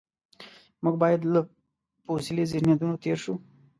[0.83, 1.41] موږ باید له
[2.03, 3.33] فوسیلي ذهنیتونو تېر شو.